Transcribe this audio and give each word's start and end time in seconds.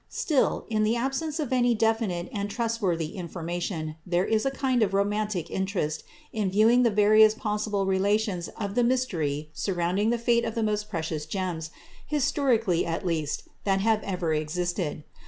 Still, 0.09 0.65
in 0.67 0.81
the 0.81 0.95
absence 0.95 1.39
of 1.39 1.53
any 1.53 1.75
definite 1.75 2.27
and 2.33 2.49
trustworthy 2.49 3.15
information, 3.15 3.97
there 4.03 4.25
is 4.25 4.47
a 4.47 4.49
kind 4.49 4.81
of 4.81 4.95
romantic 4.95 5.51
interest 5.51 6.01
in 6.33 6.49
viewing 6.49 6.81
the 6.81 6.89
various 6.89 7.35
possible 7.35 7.85
relations 7.85 8.47
of 8.57 8.73
the 8.73 8.83
mystery 8.83 9.51
surrounding 9.53 10.09
the 10.09 10.17
fate 10.17 10.43
of 10.43 10.55
the 10.55 10.63
most 10.63 10.89
precious 10.89 11.27
gems, 11.27 11.69
historically 12.07 12.83
at 12.83 13.05
least, 13.05 13.43
that 13.63 13.81
have 13.81 14.01
ever 14.01 14.33
existed. 14.33 15.03